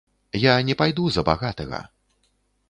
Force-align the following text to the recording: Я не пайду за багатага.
Я 0.43 0.53
не 0.69 0.75
пайду 0.79 1.05
за 1.17 1.25
багатага. 1.29 1.83